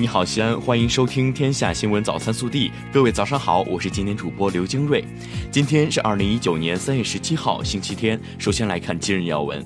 [0.00, 2.68] 你好，西安，欢迎收听《天下新闻早餐速递》。
[2.92, 5.04] 各位早上好，我是今天主播刘京瑞。
[5.50, 8.16] 今天是二零一九年三月十七号，星期天。
[8.38, 9.60] 首先来看今日要闻。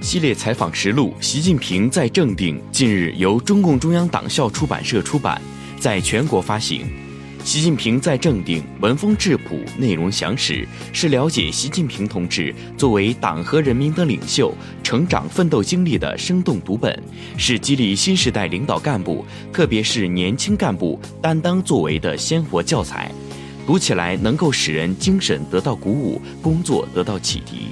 [0.00, 2.62] 系列采访实录：习近平在正定。
[2.70, 5.42] 近日由中共中央党校出版社出版，
[5.80, 6.86] 在全国发行。
[7.46, 14.52] 习近平在正定，文风质朴，内容详实，是了解习近平同志作为党和人民的领袖
[14.82, 17.00] 成长奋斗经历的生动读本，
[17.38, 23.12] 是激励新时代领导干部，特别是年轻干部担当作为的鲜活教材。
[23.64, 27.68] 读起来能够使人精神得到鼓舞，工作得到启迪。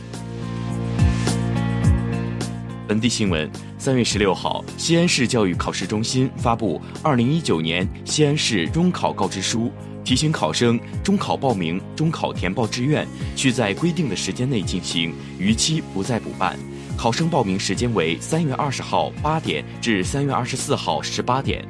[2.87, 9.73] 本地新闻：三月十六号，西安市教育考试中心发布二零一九年西安市中考告知书，
[10.05, 13.06] 提醒考生中考报名、中考填报志愿
[13.37, 16.59] 需在规定的时间内进行，逾期不再补办。
[16.95, 21.66] 考生报名时间为三月二十号八点至三月二十四号十八点。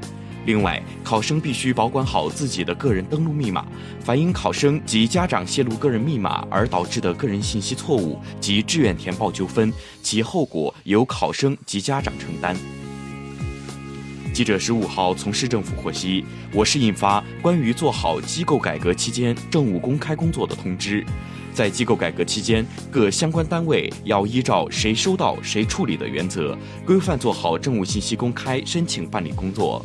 [0.47, 3.67] 另外，考生必须保管好自己的个人登录密码，
[4.01, 12.55] 反映考生及家长泄露个人密码而导致的个人信息错误及志愿填报纠纷，其后果由考生及家长承担。
[14.35, 21.07] 记者十五号从市政府获悉，我市印发关于做好机构改革期间政务公开工作的通知，
[21.55, 29.83] 在机构改革期间，各相关单位要依照谁收到谁处理的原则，规范做好政务信息公开申请办理工作。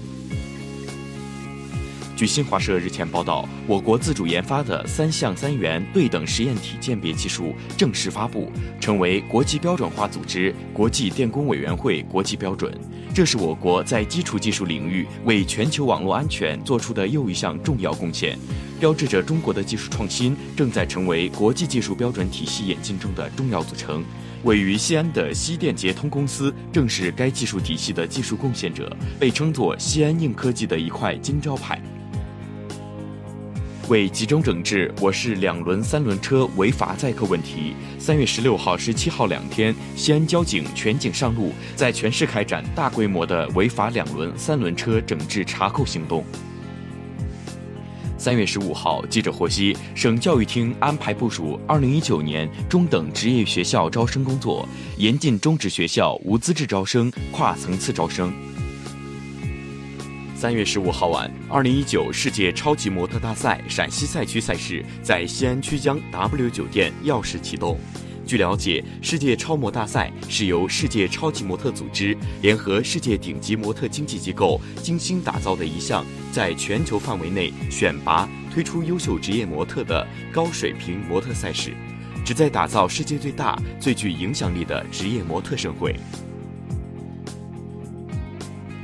[2.19, 12.77] 据新华社日前报道，我国自主研发的三项三元对等实验体鉴别技术正式发布，成为国际标准化组织国际电工委员会国际标准。
[13.15, 18.37] 这是我国在基础技术领域为全球网络安全做出的又一项重要贡献，
[18.81, 24.03] 标志着中国的技术创新正在成为国际技术标准体系演进中的重要组成。
[24.43, 31.81] 位于西安的西电捷通公司正是该技术体系的技术贡献者，被称作西安硬科技的一块金招牌。
[33.89, 46.23] 为集中整治我市两轮三轮车违法载客问题，三月十六号、十七号两天，西安交警全警上路，在全市开展大规模的违法两轮三轮车整治查扣行动。
[48.15, 58.31] 三月十五号，记者获悉，省教育厅安排部署二零一九年中等职业学校招生工作，严禁中职学校无资质招生、跨层次招生。
[60.39, 67.77] 三月十五号晚，二零一九世界超级模特大赛陕西赛区赛事在西安曲江 W 酒店耀世启动。
[68.25, 81.73] 据了解，世界超模大赛是由世界超级模特组织联合世界顶级模特经纪机构精心打造的一项在全球范围内选拔、推出优秀职业模特的高水平模特赛事，
[82.23, 85.93] 旨在打造世界最大、最具影响力的职业模特盛会。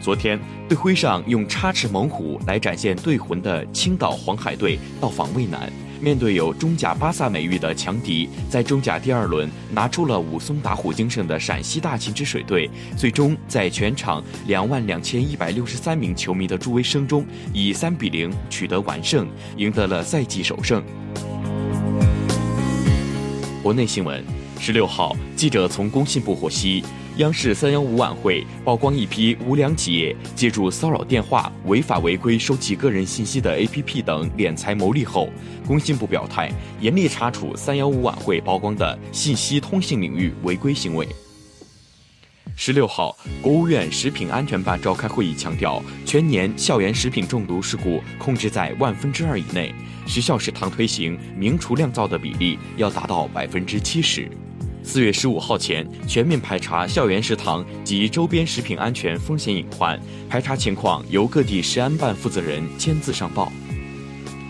[0.05, 0.39] 昨天，
[0.69, 5.67] 队徽上用插翅猛虎来展现队魂的青岛黄海队到访渭南，
[5.99, 19.27] 面对有中甲巴萨美誉的强敌，在中甲第二轮拿出了武松打虎精神的陕西大秦之水队，最终在全场两万两千一百六十三名球迷的助威声中，以三比零取得完胜，
[19.57, 20.83] 赢得了赛季首胜。
[23.63, 24.23] 国内新闻，
[24.59, 26.83] 十六号，记者从工信部获悉。
[27.17, 35.29] 央视三幺五晚会曝光一批无良企业借助骚扰电话违法违规收集个人信息的 APP 等敛财牟利后，
[35.65, 41.07] 工信部表态严厉查处三幺五晚会曝光的信息通信领域违规行为。
[42.57, 49.73] 十六号，国务院食品安全办召开会议，强调全年校园食品中毒事故控制在万分之二以内，
[50.05, 54.29] 学校食堂推行明厨亮灶的比例要达到百分之七十。
[54.85, 63.51] 四月十五号前全面排查校园食堂及周边食品安全风险隐患，排查情况由各地食安办负责人签字上报。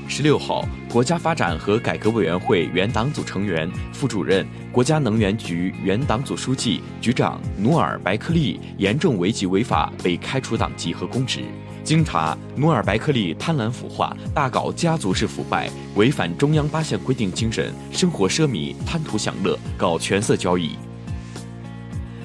[0.09, 11.45] 十六号，国家发展和改革委员会原党组成员、副主任、国家能源局原党组书记、局长努尔白克力严重违纪违法被开除党籍和公职。
[11.85, 20.71] 经查，努尔白克力贪婪腐化，大搞家族式腐败，违反中央八项规定精神，生活奢靡，贪图享乐，搞权色交易。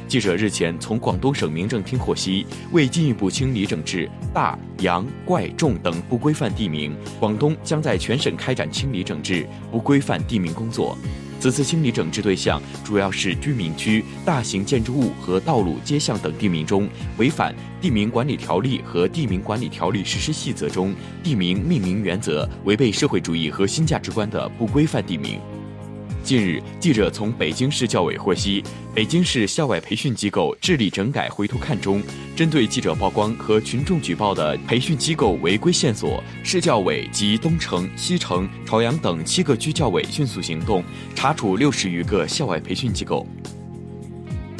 [0.08, 10.96] 记者日前从广东省民政厅获悉，为进一步清理整治大、洋、怪、众等不规范地名，广东将在全省开展清理整治不规范地名工作。
[11.40, 17.50] 此次清理整治对象主要是居民区、大型建筑物和道路、街巷等地名中违反
[17.80, 25.40] 《地名管理条例》和《地名管理条例实施细则》中地名命名原则、违背社会主义核心价值观的不规范地名。
[26.30, 28.62] 近日，记者从北京市教委获悉，
[28.94, 32.00] 北京市校外培训机构治理整改回头看中，
[32.36, 40.84] 针对记者曝光和群众举报的培训机构违规线索，市教委及东城、西城、朝阳等七个区教委迅速行动，
[41.16, 43.26] 查处六十余个校外培训机构。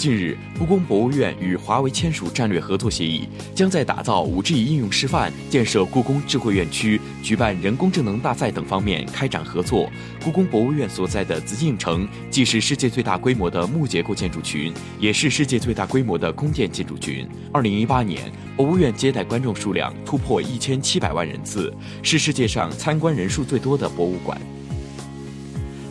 [0.00, 9.92] 近日，故宫博物院与华为签署战略合作协议，将在打造 5G 应用示范、建设故宫智慧园区、举办人工智能大赛等方面开展合作。
[10.24, 17.28] 故宫博物院所在的紫禁城，既是世界最大规模的木结构建筑群，也是世界最大规模的宫殿建筑群。
[17.52, 21.70] 2018年，博物院接待观众数量突破1700万人次，
[22.02, 24.40] 是世界上参观人数最多的博物馆。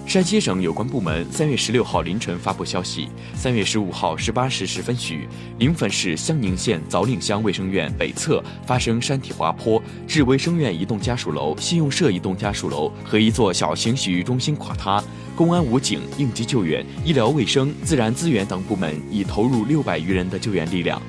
[0.09, 5.29] 山西省有关部门三月十六号凌晨发布消息，三月十五号十八时十分许，
[5.59, 15.00] 临汾市襄宁县枣岭乡卫生院北侧发生山体滑坡，致卫生院一栋家属楼、信用社一栋家属楼和一座小型洗浴中心垮塌。
[15.35, 21.00] 公安、武警、应急救援、医疗卫生、自然资源等部门已投入六百余人的救援力量。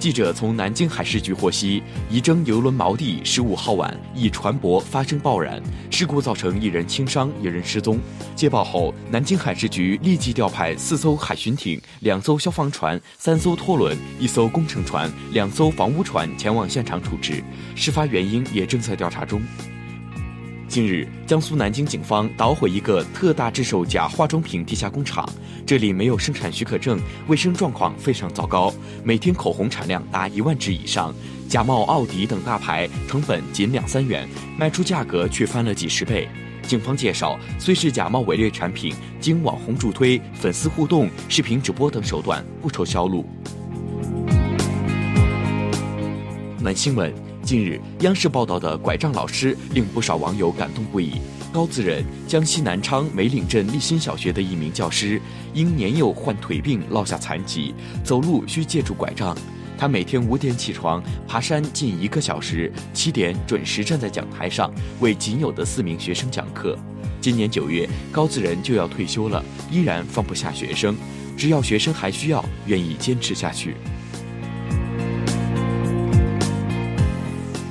[0.00, 7.98] 记者从南京海事局获悉，仪征邮轮锚地十五号晚一船舶发生爆燃，事故造成一人轻伤，一人失踪。
[8.34, 17.44] 接报后，南京海事局立即调派四艘海巡艇、两艘消防船、三艘拖轮、一艘工程船、两艘防污船前往现场处置，
[17.74, 19.42] 事发原因也正在调查中。
[20.70, 25.28] 近日，江苏南京警方捣毁一个特大制售假化妆品地下工厂，
[25.66, 28.72] 这里没有生产许可证，卫生状况非常糟糕，
[29.02, 31.12] 每天口红产量达一万支以上，
[31.48, 36.28] 假冒奥迪等大牌，成本仅两三元，卖出价格却翻了几十倍。
[36.62, 43.26] 警方介绍，虽是假冒伪劣产品，经网红助推、粉丝互动、视频直播等手段不愁销路。
[46.60, 47.29] 暖新闻。
[47.50, 51.14] 近日，央视报道的拐杖老师令不少网友感动不已。
[51.52, 55.20] 高自仁，江西南昌梅岭镇立新小学的一名教师，
[55.52, 57.74] 因年幼患腿病落下残疾，
[58.04, 59.36] 走路需借助拐杖。
[59.76, 66.78] 他每天五点起床，爬山近一个小时，七点准时站在讲台上为仅有的四名学生讲课。
[67.20, 70.96] 今年九月，高自仁就要退休了，依然放不下学生，
[71.36, 73.74] 只要学生还需要，愿意坚持下去。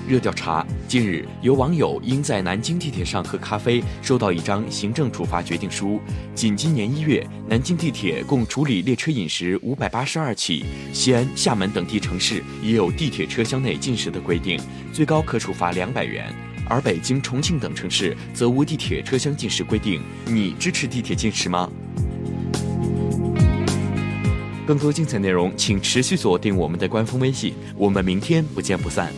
[0.10, 6.02] 热调查：近日，有网友因在南京地铁上喝咖啡，收到一张行政处罚决定书。
[6.34, 10.66] 仅今年一月，南京地铁共处理列车饮食五百八十二起。
[10.92, 14.60] 西安、厦门等地城市也有地铁车厢内进食的规定，
[14.92, 16.34] 最高可处罚两百元。
[16.68, 20.02] 而北京、重庆等城市则无地铁车厢进食规定。
[20.26, 21.70] 你支持地铁进食吗？
[24.66, 27.54] 更多精彩内容，请持续锁定我们的官方微信。
[27.78, 29.14] 我们明天不见不散。